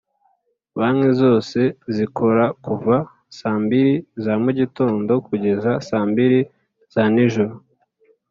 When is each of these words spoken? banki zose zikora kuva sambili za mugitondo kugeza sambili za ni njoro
banki 0.77 1.09
zose 1.21 1.59
zikora 1.95 2.45
kuva 2.65 2.97
sambili 3.39 3.93
za 4.23 4.33
mugitondo 4.43 5.13
kugeza 5.27 5.71
sambili 5.87 6.39
za 6.93 7.03
ni 7.13 7.23
njoro 7.27 7.55